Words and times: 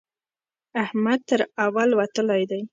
احمد 0.83 1.19
تر 1.29 1.39
اول 1.65 1.89
وتلی 1.99 2.43
دی. 2.51 2.61